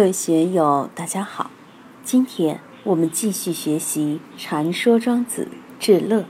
[0.00, 1.50] 各位学友，大家好。
[2.02, 6.24] 今天我们继续学习《禅说庄子治乐，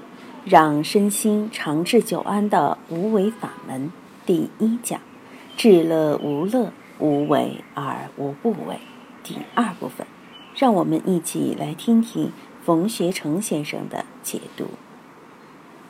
[0.44, 3.86] 让身心长治久安的无为法门》
[4.26, 5.00] 第一讲：
[5.56, 8.80] 治乐无乐，无为而无不为。
[9.22, 10.04] 第二部分，
[10.56, 12.32] 让我们一起来听听
[12.64, 14.66] 冯学成先生的解读。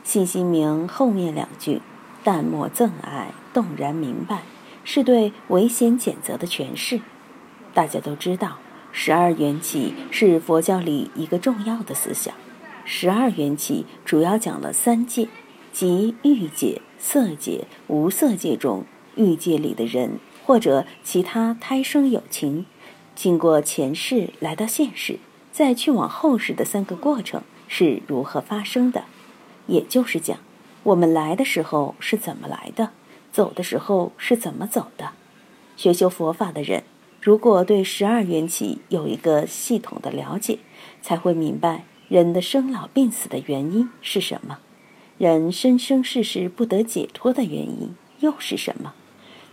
[0.05, 1.81] 信息名后面两句
[2.23, 4.43] ：“淡漠憎爱，动然明白”，
[4.85, 7.01] 是对危险谴责的诠释。
[7.73, 8.59] 大家都知道，
[8.93, 12.35] 十二缘起是佛教里一个重要的思想。
[12.85, 15.29] 十二缘起主要讲了三界，
[15.73, 22.67] 即欲界、色界、无色界中，欲界里的人或者其他胎生有情，
[23.15, 25.21] 经过前世来到现世，
[25.53, 29.05] 再去往后世的三个过程是如何发生的。
[29.69, 30.39] 也就是讲，
[30.83, 32.91] 我们来的时候是怎么来的，
[33.31, 35.11] 走的时候是怎么走的。
[35.77, 36.83] 学修佛法的人。
[37.21, 40.59] 如果对十二缘起有一个系统的了解，
[41.03, 44.59] 才会明白人的生老病死的原因是什么，
[45.19, 48.95] 人生生世世不得解脱的原因又是什么？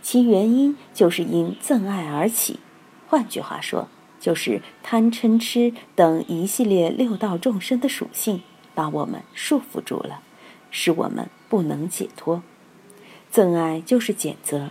[0.00, 2.58] 其原因就是因憎爱而起，
[3.06, 8.40] 换句话说，就是贪嗔痴等一系列六道众生的属性
[8.74, 10.22] 把我们束缚住了，
[10.70, 12.42] 使我们不能解脱。
[13.30, 14.70] 憎爱就是谴责，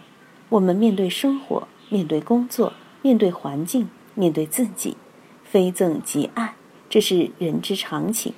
[0.50, 2.74] 我们面对生活，面对工作。
[3.08, 4.98] 面对环境，面对自己，
[5.42, 6.56] 非憎即爱，
[6.90, 8.34] 这是人之常情。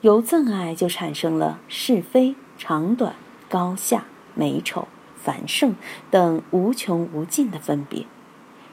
[0.00, 3.14] 由憎爱就产生了是非、长短、
[3.48, 5.76] 高下、美丑、繁盛
[6.10, 8.06] 等无穷无尽的分别。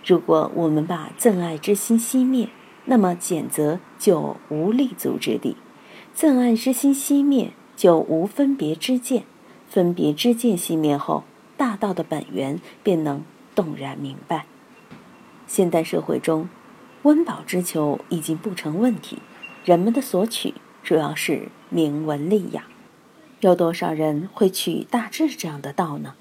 [0.03, 2.49] 如果我们把憎爱之心熄灭，
[2.85, 5.55] 那么谴责就无立足之地；
[6.17, 9.21] 憎爱之心熄灭，就无分别之见；
[9.69, 11.23] 分别之见熄灭后，
[11.55, 13.21] 大道的本源便能
[13.53, 14.47] 动然明白。
[15.47, 16.49] 现代社会中，
[17.03, 19.19] 温饱之求已经不成问题，
[19.63, 22.63] 人们的索取主要是名闻利养。
[23.41, 26.15] 有多少人会取大智这样的道呢？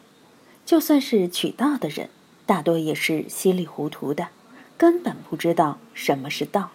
[0.66, 2.10] 就算是取道的人，
[2.44, 4.28] 大多也是稀里糊涂的，
[4.76, 6.70] 根本不知道什么是道。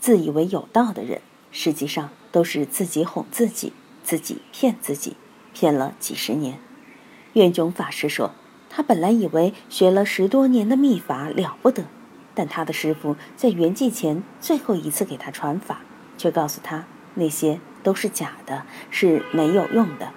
[0.00, 1.20] 自以为有道的人，
[1.52, 3.72] 实际上都是自己哄自己，
[4.02, 5.16] 自己骗自己，
[5.54, 6.58] 骗了几十年。
[7.34, 8.32] 愿炯法师说。
[8.68, 11.84] 他本来以为学了十多年的秘法了不得，
[12.34, 15.80] 但他的师傅在圆寂前最后一次给他传法，
[16.18, 16.84] 却告诉他
[17.14, 20.10] 那些都是假的，是没有用的。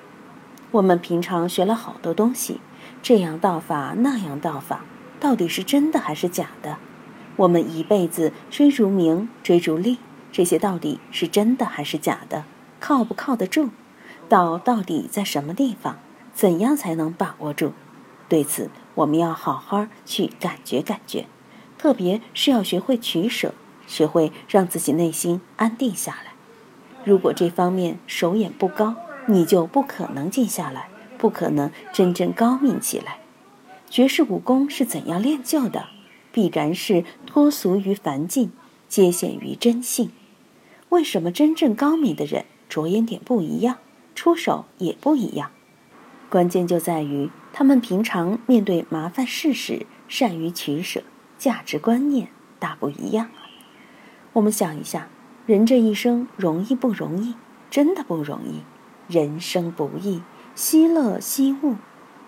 [0.72, 2.60] 我们平常学了好多东西，
[3.02, 4.86] 这样道法那样道法，
[5.20, 6.78] 到底是真的还是假的？
[7.38, 9.98] 我们一辈子追逐名、追逐利，
[10.32, 12.44] 这些到底是真的还是假的？
[12.80, 13.70] 靠不靠得住？
[14.28, 15.98] 道到底在什么地方？
[16.34, 17.74] 怎样才能把握住？
[18.30, 21.26] 对此，我们要好好去感觉感觉，
[21.78, 23.54] 特别是要学会取舍，
[23.88, 26.34] 学会让自己内心安定下来。
[27.04, 28.96] 如果这方面手眼不高，
[29.26, 33.20] 你就不可能静下来，不可能真正高明起来。
[33.90, 35.88] 绝世武功是怎样练就的？
[36.32, 38.52] 必然是脱俗于凡境，
[38.88, 40.12] 皆显于真性。
[40.90, 43.78] 为什么真正高明的人着眼点不一样，
[44.14, 45.50] 出手也不一样？
[46.30, 47.30] 关键就在于。
[47.52, 51.02] 他们平常面对麻烦事时，善于取舍，
[51.38, 52.30] 价值观念
[52.60, 53.50] 大不一样啊。
[54.34, 55.10] 我们想一下，
[55.46, 57.34] 人这一生容易不容易？
[57.70, 58.62] 真的不容易。
[59.12, 60.22] 人生不易，
[60.54, 61.76] 惜乐惜物。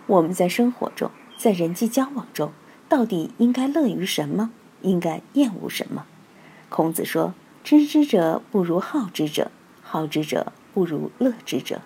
[0.07, 2.51] 我们在生活中，在人际交往中，
[2.89, 4.49] 到底应该乐于什么？
[4.81, 6.05] 应该厌恶什么？
[6.69, 9.51] 孔子说：“知之者不如好之者，
[9.83, 11.75] 好之者不如乐之者。”《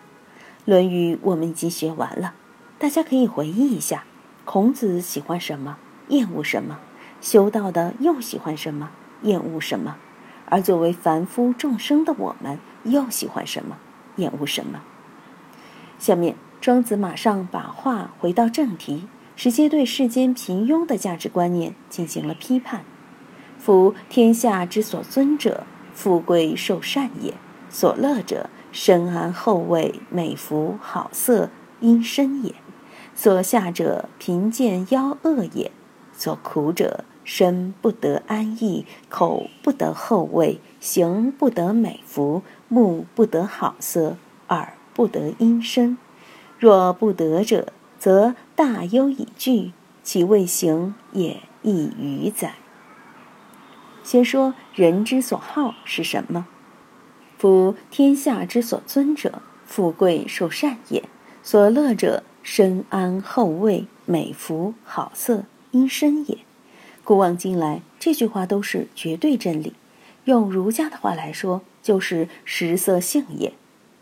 [0.65, 2.33] 论语》我们已经学完了。
[2.77, 4.03] 大家可以回忆一下，
[4.43, 5.77] 孔子喜欢什么，
[6.09, 6.77] 厌恶什么；
[7.21, 8.89] 修道的又喜欢什么，
[9.21, 9.95] 厌恶什么；
[10.47, 13.77] 而作为凡夫众生的我们，又喜欢什么，
[14.17, 14.81] 厌恶什么？
[15.97, 22.83] 下面，庄子马上把话回到正题，直接对世间平庸的价值观念进行了批判。
[23.57, 25.63] 夫天下之所尊者，
[25.93, 27.33] 富贵受善也；
[27.69, 31.49] 所乐者，身安厚位，美福好色，
[31.79, 32.53] 阴身也。
[33.15, 35.71] 所下者贫贱夭恶也，
[36.11, 44.17] 所苦者身不得安逸，口不得厚味，行不得美福，目不得好色，
[44.49, 45.97] 耳不得音声。
[46.59, 49.71] 若不得者，则大忧已惧，
[50.03, 52.55] 其未行也亦愚哉。
[54.03, 56.45] 先说人之所好是什么？
[57.45, 61.03] 夫天下之所尊者，富贵寿善也；
[61.43, 62.23] 所乐者。
[62.41, 66.39] 身安厚味，美福好色，因身也。
[67.03, 69.73] 古往今来，这句话都是绝对真理。
[70.23, 73.53] 用儒家的话来说，就是食色性也。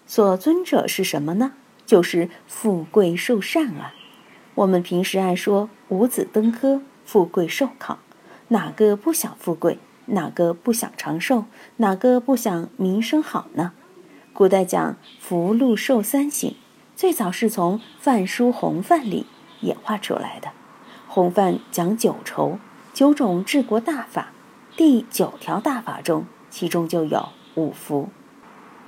[0.07, 1.51] 所尊者是什么呢？
[1.85, 3.93] 就是富贵寿善啊。
[4.55, 7.99] 我们平时爱说五子登科，富贵寿考，
[8.47, 9.79] 哪个不想富贵？
[10.07, 11.45] 哪个不想长寿？
[11.77, 13.71] 哪个不想名声好呢？
[14.33, 16.53] 古代讲福禄寿三省，
[16.95, 19.25] 最早是从《范书洪范》里
[19.61, 20.49] 演化出来的。
[21.07, 22.57] 洪范讲九畴，
[22.93, 24.31] 九种治国大法。
[24.75, 28.09] 第九条大法中，其中就有五福。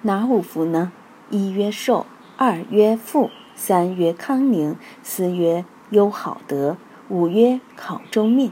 [0.01, 0.91] 哪五福呢？
[1.29, 2.06] 一曰寿，
[2.38, 6.77] 二曰富，三曰康宁，四曰优好德，
[7.09, 8.51] 五曰考中命。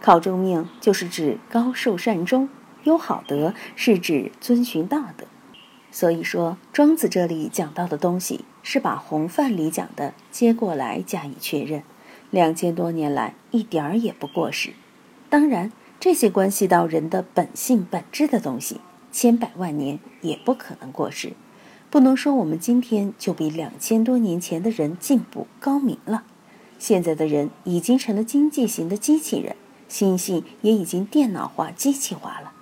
[0.00, 2.48] 考中命就是指高寿善终，
[2.84, 5.26] 优好德是指遵循道德。
[5.90, 11.82] 所以说，庄子这里讲到的东西，是把洪范里讲的接过来加以确认。
[12.30, 14.70] 两千多年来，一点儿也不过时。
[15.28, 15.72] 当然。
[15.98, 21.32] 这些关系到人的本性本质的东西，千百万年也不可能过时。
[21.88, 26.24] 不能说我们今天就比两千多年前的人进步高明了。
[26.78, 29.56] 现在的人已经成了经济型的机器人，
[29.88, 32.52] 心性也已经电脑化、机器化了。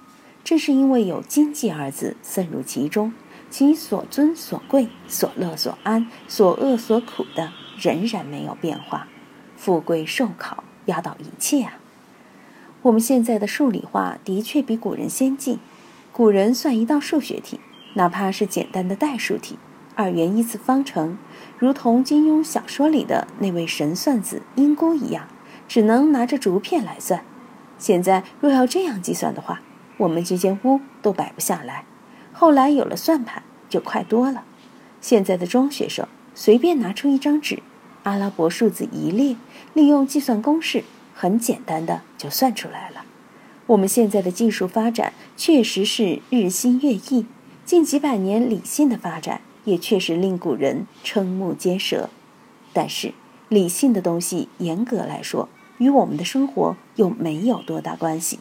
[0.42, 3.12] 正是因为有“经济”二字渗入其中，
[3.50, 9.08] 其所尊所贵、所乐所安、所恶所苦的仍然没有变化。
[9.56, 11.78] 富贵寿考压倒一切啊！
[12.82, 15.58] 我们现在的数理化的确比古人先进。
[16.12, 17.58] 古人算一道数学题，
[17.94, 19.58] 哪怕是简单的代数题，
[19.94, 21.16] 二元一次方程，
[21.58, 25.26] 如同金庸小说里的那位神算子英姑一样，
[25.74, 27.24] 只能拿着竹片来算。
[27.80, 29.60] 现在若要这样计算的话，
[29.96, 31.84] 我们这间屋都摆不下来。
[32.32, 34.44] 后来有了算盘，就快多了。
[35.00, 37.60] 现在的中学生随便拿出一张纸，
[38.04, 39.34] 阿拉伯数字一列，
[39.72, 40.84] 利用计算公式。
[41.12, 43.04] 很简单的就算出来了。
[43.66, 47.26] 我们现在的技术发展确实是日新月异，
[47.64, 52.10] 近几百年理性的发展也确实令古人瞠目结舌。
[52.72, 53.12] 但是，
[53.48, 55.48] 理性的东西严格来说
[55.78, 58.40] 与我们的生活又没有多大关系。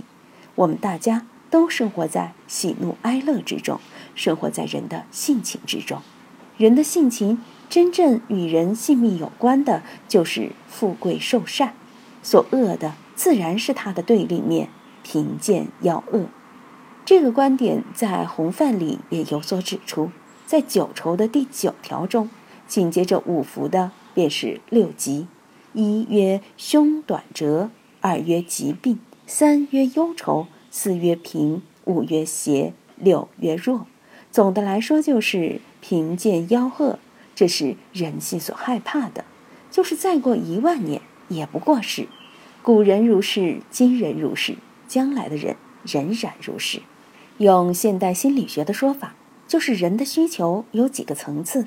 [0.55, 3.79] 我们大家都生活在喜怒哀乐之中，
[4.15, 6.01] 生活在人的性情之中。
[6.57, 11.73] 人的性情真正与人性命有关的，就是富贵寿善。
[12.21, 14.69] 所恶的自然是它的对立面，
[15.01, 16.25] 贫贱要恶。
[17.03, 20.11] 这个观点在洪范里也有所指出。
[20.45, 22.29] 在九筹的第九条中，
[22.67, 25.27] 紧接着五福的便是六吉：
[25.73, 33.87] 一曰凶短折，二曰疾病，三曰忧愁，四曰贫，五曰邪，六曰弱。
[34.31, 36.99] 总的来说，就是贫贱妖恶，
[37.35, 39.25] 这是人性所害怕的。
[39.71, 41.01] 就是再过一万年。
[41.29, 42.07] 也不过是，
[42.61, 46.81] 古人如是，今人如是，将来的人仍然如是。
[47.37, 49.15] 用现代心理学的说法，
[49.47, 51.65] 就是人的需求有几个层次，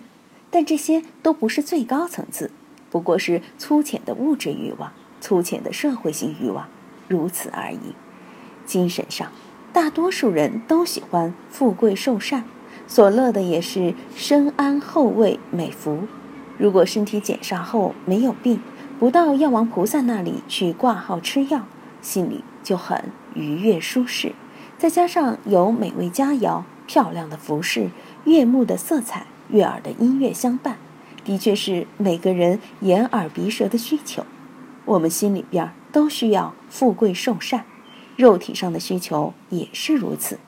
[0.51, 2.53] 但这些都不是最高层次，
[2.97, 4.91] 不过是粗浅的物质欲望、
[5.21, 6.67] 粗浅的社会性欲望，
[7.09, 7.95] 如此而已。
[8.65, 9.31] 精神上，
[9.71, 12.45] 大多数人都喜欢富贵寿善，
[12.87, 16.05] 所乐的也是身安后位美福。
[16.57, 18.61] 如果身体减少后没有病，
[18.99, 21.67] 不到药王菩萨那里去挂号吃药，
[22.01, 24.33] 心里就很愉悦舒适。
[24.79, 27.91] 再加上有美味佳肴、漂亮的服饰、
[28.25, 30.79] 悦目的色彩、悦耳的音乐相伴，
[31.27, 34.25] 的确是每个人眼耳鼻舌的需求。
[34.85, 37.65] 我们心里边都需要富贵寿善，
[38.15, 40.39] 肉体上的需求也是如此。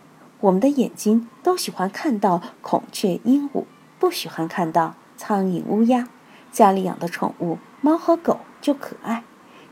[0.41, 3.65] 我们的眼睛都喜欢看到孔雀鹦鹉，
[3.99, 6.09] 不喜欢看到苍蝇乌鸦。
[6.53, 7.59] 家里养的宠物。
[7.81, 9.23] 猫和狗就可爱，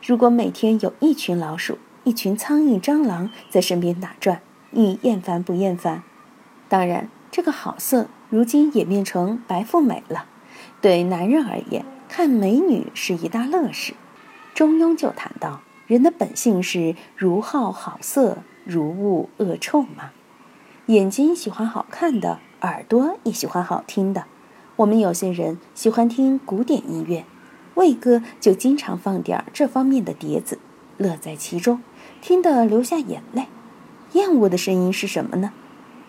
[0.01, 6.05] 如果每天有一群老鼠、一群苍蝇、蟑螂在身边打转，你厌烦不厌烦？
[6.69, 10.27] 当然，这个好色如今也变成白富美了。
[10.87, 13.95] 对男人而言，看美女是一大乐事。
[14.55, 20.13] 中庸就谈到，人的本性是如好好色，如恶恶臭嘛。
[20.87, 24.27] 眼睛喜欢好看的，耳朵也喜欢好听的。
[24.77, 27.25] 我们有些人喜欢听古典音乐。
[27.75, 30.61] 魏哥就经常放点这方面的碟子，
[30.99, 31.83] 乐在其中，
[32.23, 33.47] 听得流下眼泪。
[34.13, 35.53] 厌恶的声音是什么呢？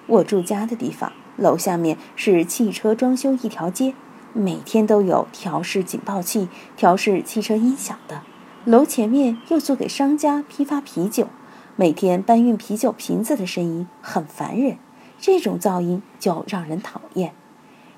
[0.06, 3.96] 我住家的地方，楼下面是汽车装修一条街，
[4.38, 8.22] 每天都有调试警报器、调试汽车音响的。
[8.66, 11.28] 楼前面又租给商家批发啤酒，
[11.76, 14.78] 每天搬运啤酒瓶子的声音很烦人，
[15.20, 17.34] 这种噪音就让人讨厌。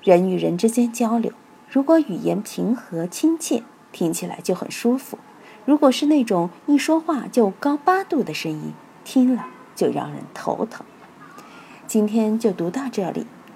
[0.02, 1.32] 人与人之间交流。
[1.68, 5.18] 如果语言平和亲切，听起来就很舒服；
[5.66, 8.72] 如果是那种一说话就高八度的声音，
[9.04, 9.44] 听了
[9.76, 10.86] 就让人头疼。
[11.86, 13.26] 今天就读到这里，